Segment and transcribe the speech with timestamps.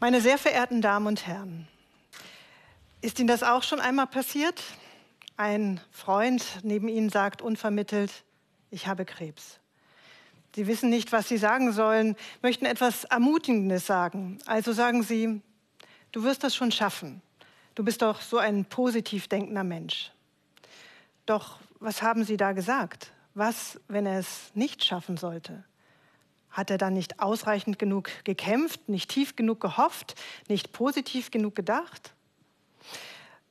[0.00, 1.66] Meine sehr verehrten Damen und Herren,
[3.00, 4.62] ist Ihnen das auch schon einmal passiert?
[5.36, 8.22] Ein Freund neben Ihnen sagt unvermittelt,
[8.70, 9.58] ich habe Krebs.
[10.54, 14.38] Sie wissen nicht, was Sie sagen sollen, möchten etwas Ermutigendes sagen.
[14.46, 15.42] Also sagen Sie,
[16.12, 17.20] du wirst das schon schaffen.
[17.74, 20.12] Du bist doch so ein positiv denkender Mensch.
[21.26, 23.10] Doch was haben Sie da gesagt?
[23.34, 25.64] Was, wenn er es nicht schaffen sollte?
[26.50, 30.14] Hat er dann nicht ausreichend genug gekämpft, nicht tief genug gehofft,
[30.48, 32.12] nicht positiv genug gedacht?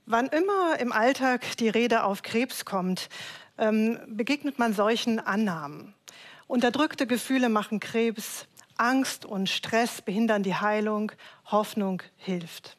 [0.06, 3.10] Wann immer im Alltag die Rede auf Krebs kommt,
[3.58, 5.94] ähm, begegnet man solchen Annahmen.
[6.48, 8.48] Unterdrückte Gefühle machen Krebs,
[8.78, 11.12] Angst und Stress behindern die Heilung,
[11.46, 12.78] Hoffnung hilft.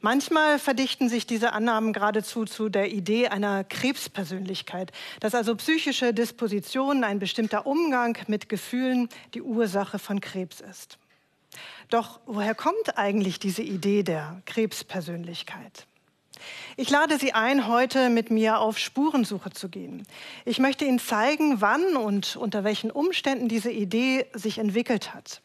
[0.00, 7.04] Manchmal verdichten sich diese Annahmen geradezu zu der Idee einer Krebspersönlichkeit, dass also psychische Dispositionen,
[7.04, 10.98] ein bestimmter Umgang mit Gefühlen die Ursache von Krebs ist.
[11.88, 15.86] Doch woher kommt eigentlich diese Idee der Krebspersönlichkeit?
[16.76, 20.06] Ich lade Sie ein, heute mit mir auf Spurensuche zu gehen.
[20.44, 25.40] Ich möchte Ihnen zeigen, wann und unter welchen Umständen diese Idee sich entwickelt hat.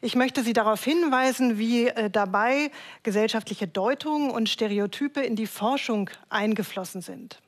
[0.00, 2.70] Ich möchte Sie darauf hinweisen, wie äh, dabei
[3.02, 7.40] gesellschaftliche Deutungen und Stereotype in die Forschung eingeflossen sind.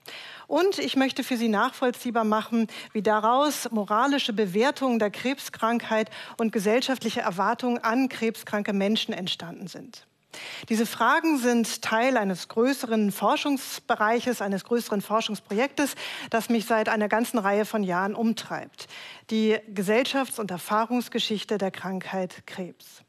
[0.46, 7.20] Und ich möchte für Sie nachvollziehbar machen, wie daraus moralische Bewertungen der Krebskrankheit und gesellschaftliche
[7.20, 10.06] Erwartungen an krebskranke Menschen entstanden sind.
[10.68, 15.94] Diese Fragen sind Teil eines größeren Forschungsbereiches, eines größeren Forschungsprojektes,
[16.30, 18.86] das mich seit einer ganzen Reihe von Jahren umtreibt.
[19.30, 23.02] Die Gesellschafts- und Erfahrungsgeschichte der Krankheit Krebs.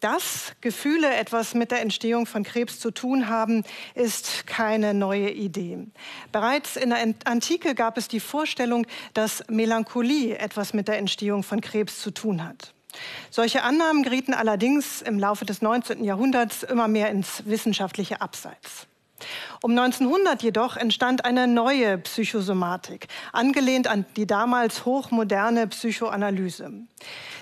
[0.00, 3.64] Dass Gefühle etwas mit der Entstehung von Krebs zu tun haben,
[3.94, 5.88] ist keine neue Idee.
[6.30, 11.60] Bereits in der Antike gab es die Vorstellung, dass Melancholie etwas mit der Entstehung von
[11.60, 12.74] Krebs zu tun hat.
[13.30, 16.04] Solche Annahmen gerieten allerdings im Laufe des 19.
[16.04, 18.86] Jahrhunderts immer mehr ins wissenschaftliche Abseits.
[19.62, 26.70] Um 1900 jedoch entstand eine neue Psychosomatik, angelehnt an die damals hochmoderne Psychoanalyse.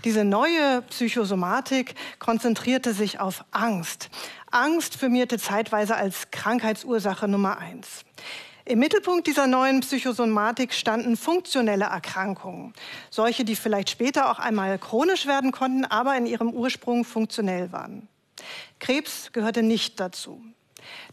[0.04, 4.08] Diese neue Psychosomatik konzentrierte sich auf Angst.
[4.50, 8.04] Angst firmierte zeitweise als Krankheitsursache Nummer eins.
[8.68, 12.74] Im Mittelpunkt dieser neuen Psychosomatik standen funktionelle Erkrankungen.
[13.10, 18.08] Solche, die vielleicht später auch einmal chronisch werden konnten, aber in ihrem Ursprung funktionell waren.
[18.80, 20.42] Krebs gehörte nicht dazu.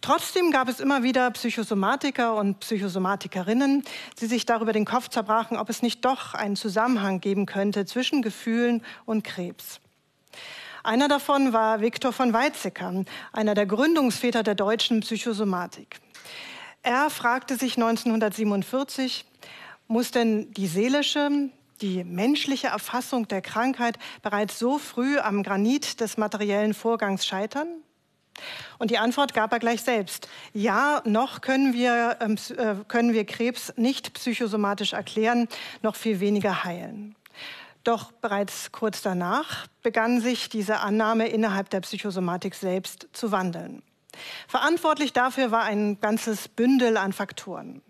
[0.02, 3.84] Trotzdem gab es immer wieder Psychosomatiker und Psychosomatikerinnen,
[4.20, 8.24] die sich darüber den Kopf zerbrachen, ob es nicht doch einen Zusammenhang geben könnte zwischen
[8.24, 9.80] Gefühlen und Krebs.
[10.84, 16.00] Einer davon war Viktor von Weizsäcker, einer der Gründungsväter der deutschen Psychosomatik.
[16.84, 19.26] Er fragte sich 1947,
[19.88, 21.50] muss denn die seelische,
[21.80, 27.70] die menschliche Erfassung der Krankheit bereits so früh am Granit des materiellen Vorgangs scheitern?
[28.80, 30.28] Und die Antwort gab er gleich selbst.
[30.54, 35.48] Ja, noch können wir, ähm, äh, können wir Krebs nicht psychosomatisch erklären,
[35.84, 37.16] noch viel weniger heilen.
[37.86, 43.84] Doch bereits kurz danach begann sich diese Annahme innerhalb der Psychosomatik selbst zu wandeln.
[44.48, 47.82] Verantwortlich dafür war ein ganzes Bündel an Faktoren.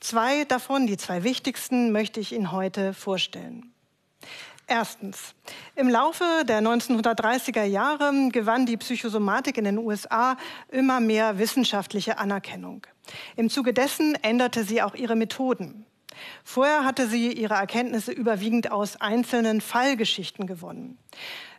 [0.00, 3.72] Zwei davon, die zwei wichtigsten, möchte ich Ihnen heute vorstellen.
[4.70, 5.34] Erstens.
[5.76, 10.36] Im Laufe der 1930er Jahre gewann die Psychosomatik in den USA
[10.70, 12.86] immer mehr wissenschaftliche Anerkennung.
[13.36, 15.86] Im Zuge dessen änderte sie auch ihre Methoden.
[16.44, 20.98] Vorher hatte sie ihre Erkenntnisse überwiegend aus einzelnen Fallgeschichten gewonnen.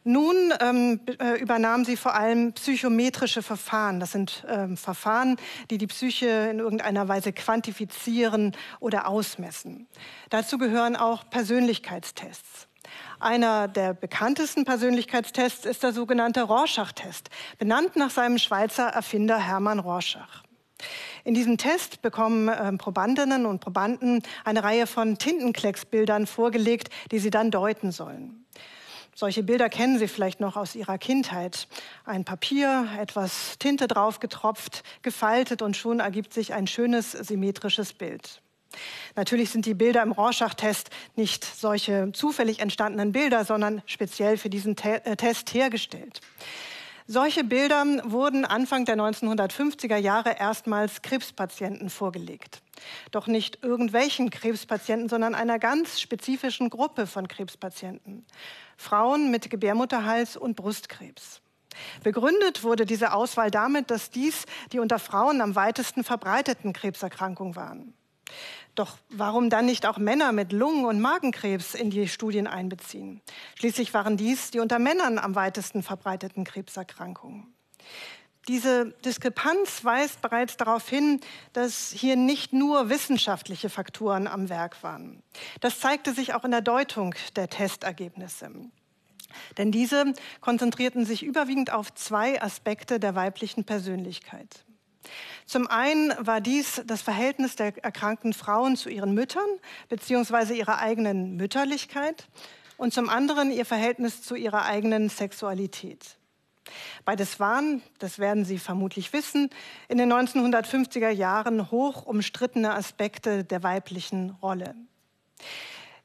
[0.03, 3.99] Nun ähm, äh, übernahm sie vor allem psychometrische Verfahren.
[3.99, 5.35] Das sind ähm, Verfahren,
[5.69, 9.87] die die Psyche in irgendeiner Weise quantifizieren oder ausmessen.
[10.29, 12.67] Dazu gehören auch Persönlichkeitstests.
[13.19, 20.43] Einer der bekanntesten Persönlichkeitstests ist der sogenannte Rorschach-Test, benannt nach seinem Schweizer Erfinder Hermann Rorschach.
[21.23, 27.29] In diesem Test bekommen äh, Probandinnen und Probanden eine Reihe von Tintenklecksbildern vorgelegt, die sie
[27.29, 28.45] dann deuten sollen.
[29.19, 31.67] Solche Bilder kennen Sie vielleicht noch aus Ihrer Kindheit.
[32.05, 38.41] Ein Papier, etwas Tinte drauf getropft, gefaltet und schon ergibt sich ein schönes symmetrisches Bild.
[39.15, 44.77] Natürlich sind die Bilder im Rorschach-Test nicht solche zufällig entstandenen Bilder, sondern speziell für diesen
[44.77, 46.21] Te äh, Test hergestellt.
[47.11, 52.61] Solche Bilder wurden Anfang der 1950er Jahre erstmals Krebspatienten vorgelegt.
[53.09, 58.27] Doch nicht irgendwelchen Krebspatienten, sondern einer ganz spezifischen Gruppe von Krebspatienten.
[58.77, 61.41] Frauen mit Gebärmutterhals- und Brustkrebs.
[62.03, 67.95] Begründet wurde diese Auswahl damit, dass dies die unter Frauen am weitesten verbreiteten Krebserkrankungen waren.
[68.75, 73.21] Doch warum dann nicht auch Männer mit Lungen- und Magenkrebs in die Studien einbeziehen?
[73.55, 77.53] Schließlich waren dies die unter Männern am weitesten verbreiteten Krebserkrankungen.
[78.47, 81.19] Diese Diskrepanz weist bereits darauf hin,
[81.53, 85.21] dass hier nicht nur wissenschaftliche Faktoren am Werk waren.
[85.59, 88.49] Das zeigte sich auch in der Deutung der Testergebnisse.
[89.57, 94.65] Denn diese konzentrierten sich überwiegend auf zwei Aspekte der weiblichen Persönlichkeit.
[95.49, 99.49] Zum einen war dies das Verhältnis der erkrankten Frauen zu ihren Müttern
[99.87, 100.53] bzw.
[100.53, 102.27] ihrer eigenen Mütterlichkeit
[102.77, 106.17] und zum anderen ihr Verhältnis zu ihrer eigenen Sexualität.
[107.03, 109.49] Beides waren, das werden Sie vermutlich wissen,
[109.87, 114.75] in den 1950er Jahren hoch umstrittene Aspekte der weiblichen Rolle.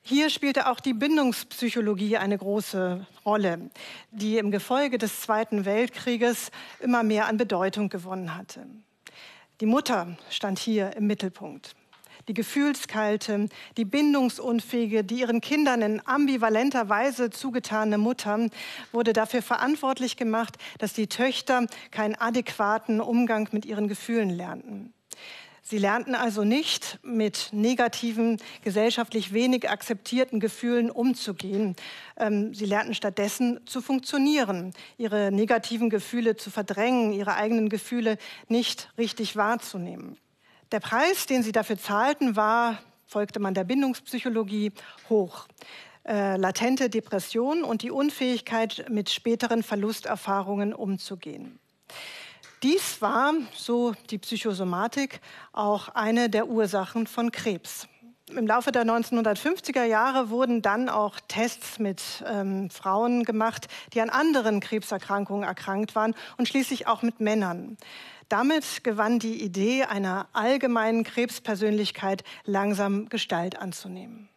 [0.01, 3.69] Hier spielte auch die Bindungspsychologie eine große Rolle,
[4.11, 6.51] die im Gefolge des Zweiten Weltkrieges
[6.81, 8.67] immer mehr an Bedeutung gewonnen hatte.
[9.61, 11.77] Die Mutter stand hier im Mittelpunkt.
[12.27, 18.49] Die gefühlskalte, die bindungsunfähige, die ihren Kindern in ambivalenter Weise zugetane Mutter
[18.93, 24.93] wurde dafür verantwortlich gemacht, dass die Töchter keinen adäquaten Umgang mit ihren Gefühlen lernten.
[25.67, 31.75] Sie lernten also nicht mit negativen, gesellschaftlich wenig akzeptierten Gefühlen umzugehen.
[32.19, 38.91] Ähm, sie lernten stattdessen zu funktionieren, ihre negativen Gefühle zu verdrängen, ihre eigenen Gefühle nicht
[38.99, 40.19] richtig wahrzunehmen.
[40.71, 44.73] Der Preis, den sie dafür zahlten, war, folgte man der Bindungspsychologie,
[45.09, 45.47] hoch.
[46.07, 51.59] Äh, latente Depression und die Unfähigkeit, mit späteren Verlusterfahrungen umzugehen.
[52.65, 55.21] Dies war, so die Psychosomatik,
[55.53, 57.87] auch eine der Ursachen von Krebs.
[58.31, 64.09] Im Laufe der 1950er Jahre wurden dann auch Tests mit ähm, Frauen gemacht, die an
[64.09, 67.77] anderen Krebserkrankungen erkrankt waren und schließlich auch mit Männern.
[68.31, 74.31] Damit gewann die Idee einer allgemeinen Krebspersönlichkeit langsam Gestalt anzunehmen.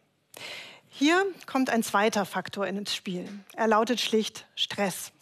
[0.90, 3.26] Hier kommt ein zweiter Faktor ins Spiel.
[3.54, 5.12] Er lautet schlicht Stress.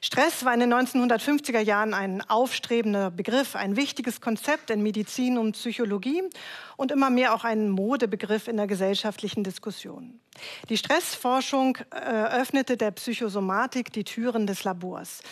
[0.00, 5.52] Stress war in den 1950er Jahren ein aufstrebender Begriff, ein wichtiges Konzept in Medizin und
[5.52, 6.22] Psychologie
[6.76, 10.20] und immer mehr auch ein Modebegriff in der gesellschaftlichen Diskussion.
[10.68, 15.22] Die Stressforschung äh, öffnete der Psychosomatik die Türen des Labors.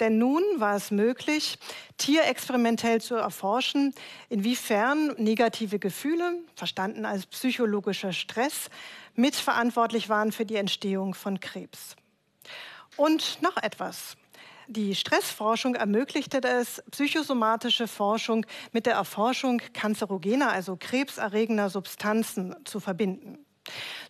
[0.00, 1.58] Denn nun war es möglich,
[1.96, 3.94] tierexperimentell zu erforschen,
[4.28, 8.68] inwiefern negative Gefühle, verstanden als psychologischer Stress,
[9.14, 11.94] mitverantwortlich waren für die Entstehung von Krebs.
[12.96, 14.16] Und noch etwas.
[14.68, 23.44] Die Stressforschung ermöglichte es, psychosomatische Forschung mit der Erforschung kanzerogener, also krebserregender Substanzen zu verbinden.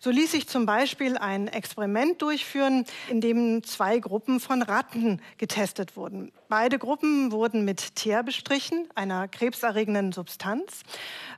[0.01, 5.95] So ließ sich zum Beispiel ein Experiment durchführen, in dem zwei Gruppen von Ratten getestet
[5.95, 6.31] wurden.
[6.49, 10.81] Beide Gruppen wurden mit Teer bestrichen, einer krebserregenden Substanz,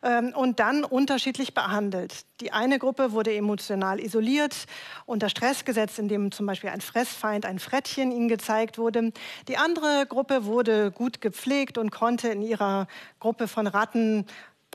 [0.02, 2.26] ähm, und dann unterschiedlich behandelt.
[2.42, 4.66] Die eine Gruppe wurde emotional isoliert,
[5.06, 9.12] unter Stress gesetzt, indem zum Beispiel ein Fressfeind, ein Frettchen ihnen gezeigt wurde.
[9.48, 12.88] Die andere Gruppe wurde gut gepflegt und konnte in ihrer
[13.20, 14.26] Gruppe von Ratten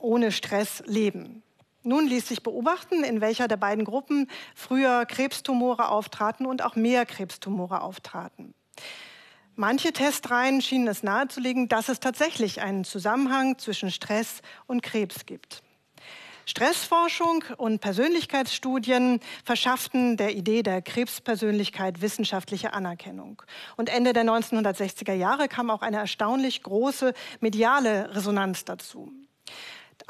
[0.01, 1.43] ohne Stress leben.
[1.83, 7.07] Nun ließ sich beobachten, in welcher der beiden Gruppen früher Krebstumore auftraten und auch mehr
[7.07, 8.55] Krebstumore auftraten.
[9.57, 15.63] Manche Testreihen schienen es nahezulegen, dass es tatsächlich einen Zusammenhang zwischen Stress und Krebs gibt.
[16.47, 23.43] Stressforschung und Persönlichkeitsstudien verschafften der Idee der Krebspersönlichkeit wissenschaftliche Anerkennung.
[23.77, 29.13] Und Ende der 1960er Jahre kam auch eine erstaunlich große mediale Resonanz dazu.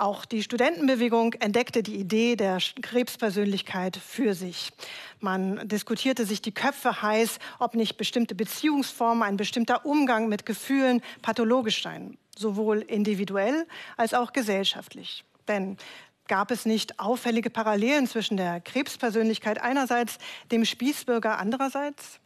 [0.00, 4.72] Auch die Studentenbewegung entdeckte die Idee der Krebspersönlichkeit für sich.
[5.18, 11.02] Man diskutierte sich die Köpfe heiß, ob nicht bestimmte Beziehungsformen, ein bestimmter Umgang mit Gefühlen
[11.20, 13.66] pathologisch seien, sowohl individuell
[13.98, 15.22] als auch gesellschaftlich.
[15.48, 15.76] Denn
[16.28, 20.16] gab es nicht auffällige Parallelen zwischen der Krebspersönlichkeit einerseits,
[20.50, 22.20] dem Spießbürger andererseits?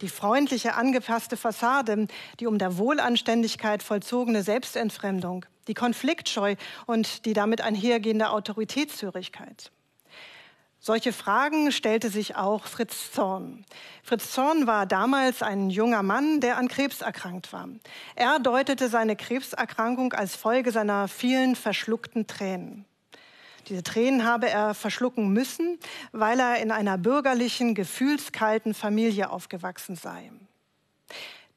[0.00, 2.06] Die freundliche, angepasste Fassade,
[2.40, 6.56] die um der Wohlanständigkeit vollzogene Selbstentfremdung, die Konfliktscheu
[6.86, 9.70] und die damit einhergehende Autoritätshörigkeit.
[10.80, 13.64] Solche Fragen stellte sich auch Fritz Zorn.
[14.04, 17.68] Fritz Zorn war damals ein junger Mann, der an Krebs erkrankt war.
[18.14, 22.84] Er deutete seine Krebserkrankung als Folge seiner vielen verschluckten Tränen.
[23.66, 25.78] Diese Tränen habe er verschlucken müssen,
[26.12, 30.30] weil er in einer bürgerlichen, gefühlskalten Familie aufgewachsen sei.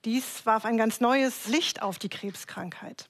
[0.03, 3.07] Dies warf ein ganz neues Licht auf die Krebskrankheit.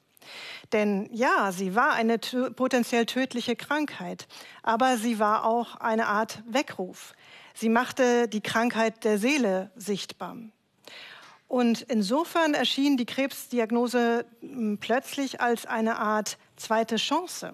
[0.72, 4.28] Denn ja, sie war eine potenziell tödliche Krankheit,
[4.62, 7.14] aber sie war auch eine Art Weckruf.
[7.54, 10.38] Sie machte die Krankheit der Seele sichtbar.
[11.48, 17.54] Und insofern erschien die Krebsdiagnose hm, plötzlich als eine Art zweite Chance.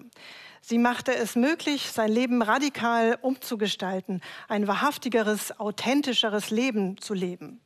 [0.60, 7.60] Sie machte es möglich, sein Leben radikal umzugestalten, ein wahrhaftigeres, authentischeres Leben zu leben.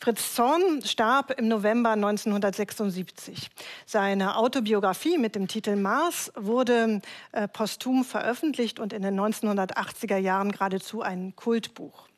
[0.00, 3.50] Fritz Zorn starb im November 1976.
[3.84, 7.00] Seine Autobiografie mit dem Titel Mars wurde
[7.32, 12.08] äh, posthum veröffentlicht und in den 1980er Jahren geradezu ein Kultbuch.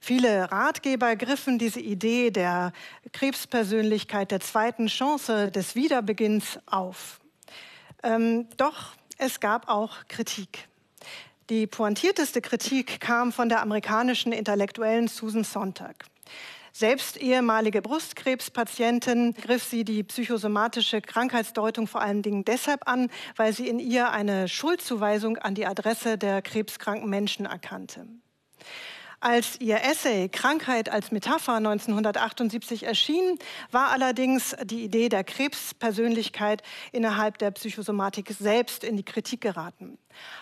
[0.00, 2.72] Viele Ratgeber griffen diese Idee der
[3.12, 7.20] Krebspersönlichkeit, der zweiten Chance, des Wiederbeginns auf.
[8.02, 10.68] Ähm, doch es gab auch Kritik.
[11.50, 16.04] Die pointierteste Kritik kam von der amerikanischen Intellektuellen Susan Sontag.
[16.72, 23.66] Selbst ehemalige Brustkrebspatientin griff sie die psychosomatische Krankheitsdeutung vor allen Dingen deshalb an, weil sie
[23.66, 28.06] in ihr eine Schuldzuweisung an die Adresse der krebskranken Menschen erkannte.
[29.20, 33.36] Als ihr Essay Krankheit als Metapher 1978 erschien,
[33.72, 39.98] war allerdings die Idee der Krebspersönlichkeit innerhalb der Psychosomatik selbst in die Kritik geraten.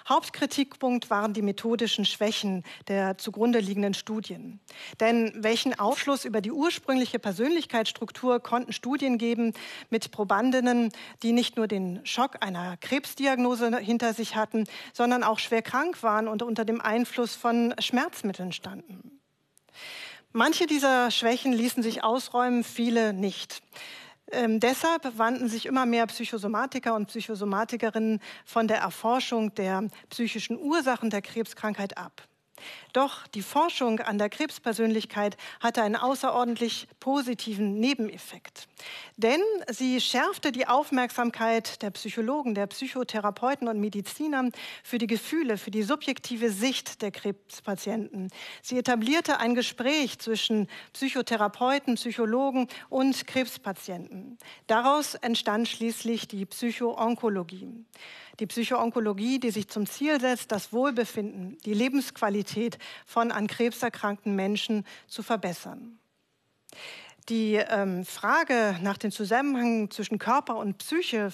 [0.09, 4.61] Hauptkritikpunkt waren die methodischen Schwächen der zugrunde liegenden Studien.
[5.01, 9.55] Denn welchen Aufschluss über die ursprüngliche Persönlichkeitsstruktur konnten Studien geben
[9.89, 10.93] mit Probandinnen,
[11.23, 16.29] die nicht nur den Schock einer Krebsdiagnose hinter sich hatten, sondern auch schwer krank waren
[16.29, 18.66] und unter dem Einfluss von Schmerzmitteln standen?
[20.33, 23.63] Manche dieser Schwächen ließen sich ausräumen, viele nicht.
[24.33, 31.11] Ähm, deshalb wandten sich immer mehr Psychosomatiker und Psychosomatikerinnen von der Erforschung der psychischen Ursachen
[31.11, 32.29] der Krebskrankheit ab.
[32.97, 38.69] Doch die Forschung an der Krebspersönlichkeit hatte einen außerordentlich positiven Nebeneffekt.
[39.19, 44.49] Denn sie schärfte die Aufmerksamkeit der Psychologen, der Psychotherapeuten und Mediziner
[44.83, 48.31] für die Gefühle, für die subjektive Sicht der Krebspatienten.
[48.63, 54.39] Sie etablierte ein Gespräch zwischen Psychotherapeuten, Psychologen und Krebspatienten.
[54.69, 57.85] Daraus entstand schließlich die Psychoonkologie.
[58.39, 64.35] Die Psychoonkologie, die sich zum Ziel setzt, das Wohlbefinden, die Lebensqualität von an Krebs erkrankten
[64.35, 65.99] Menschen zu verbessern.
[67.29, 71.33] Die ähm, Frage nach dem Zusammenhang zwischen Körper und Psyche,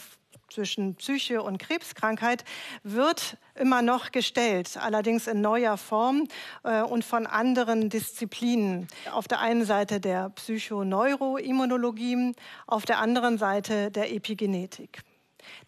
[0.49, 2.45] zwischen Psyche und Krebskrankheit
[2.83, 6.29] wird immer noch gestellt, allerdings in neuer Form
[6.63, 8.89] äh, und von anderen Disziplinen.
[9.11, 12.35] Auf der einen Seite der Psychoneuroimmunologie,
[12.67, 15.03] auf der anderen Seite der Epigenetik.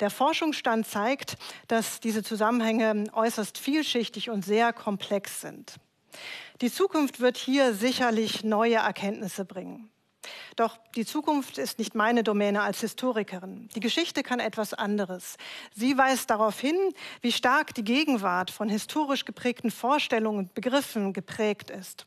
[0.01, 1.37] Der Forschungsstand zeigt,
[1.69, 5.77] dass diese Zusammenhänge äußerst vielschichtig und sehr komplex sind.
[6.61, 9.91] Die Zukunft wird hier sicherlich neue Erkenntnisse bringen.
[10.57, 13.69] Doch die Zukunft ist nicht meine Domäne als Historikerin.
[13.75, 15.37] Die Geschichte kann etwas anderes.
[15.75, 16.79] Sie weist darauf hin,
[17.21, 22.07] wie stark die Gegenwart von historisch geprägten Vorstellungen und Begriffen geprägt ist.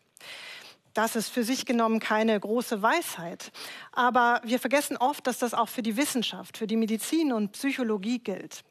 [0.97, 3.51] Das ist für sich genommen keine große Weisheit.
[3.91, 8.17] Aber wir vergessen oft, dass das auch für die Wissenschaft, für die Medizin und Psychologie
[8.17, 8.63] gilt.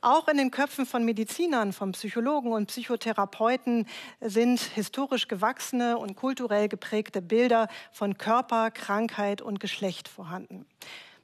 [0.00, 3.86] Auch in den Köpfen von Medizinern, von Psychologen und Psychotherapeuten
[4.20, 10.66] sind historisch gewachsene und kulturell geprägte Bilder von Körper, Krankheit und Geschlecht vorhanden.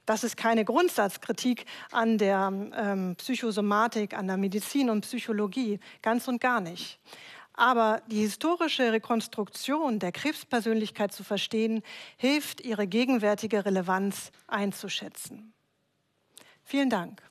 [0.05, 6.39] Das ist keine Grundsatzkritik an der ähm, Psychosomatik, an der Medizin und Psychologie, ganz und
[6.39, 6.97] gar nicht.
[7.59, 11.83] Aber die historische Rekonstruktion der Krebspersönlichkeit zu verstehen,
[12.15, 15.51] hilft, ihre gegenwärtige Relevanz einzuschätzen.
[16.63, 17.21] Vielen Dank.